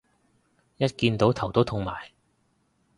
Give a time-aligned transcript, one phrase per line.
[0.77, 2.09] 一見到頭都痛埋